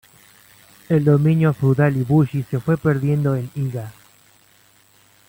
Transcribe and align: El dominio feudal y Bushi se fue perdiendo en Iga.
El 0.89 1.03
dominio 1.05 1.53
feudal 1.53 1.95
y 1.95 2.01
Bushi 2.01 2.41
se 2.41 2.59
fue 2.59 2.75
perdiendo 2.75 3.35
en 3.35 3.51
Iga. 3.53 3.93